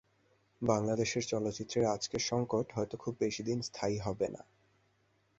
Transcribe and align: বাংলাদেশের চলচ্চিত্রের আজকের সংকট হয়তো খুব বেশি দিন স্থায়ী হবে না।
বাংলাদেশের 0.61 1.23
চলচ্চিত্রের 1.27 1.85
আজকের 1.85 2.21
সংকট 2.21 2.67
হয়তো 2.73 2.95
খুব 2.97 3.13
বেশি 3.19 3.41
দিন 3.43 3.59
স্থায়ী 3.61 3.97
হবে 3.97 4.27
না। 4.27 4.41